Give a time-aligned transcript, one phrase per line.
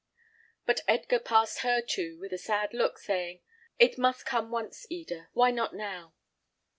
[0.65, 3.41] But Edgar passed her too, with a sad look, saying,
[3.77, 5.29] "It must come once, Eda.
[5.33, 6.15] Why not now?"